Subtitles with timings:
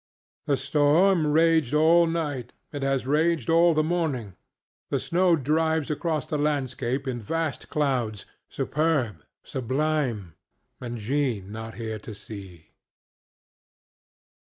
[0.47, 2.53] The storm raged all night.
[2.71, 4.33] It has raged all the morning.
[4.89, 10.33] The snow drives across the landscape in vast clouds, superb, sublimeŌĆöand
[10.97, 12.71] Jean not here to see.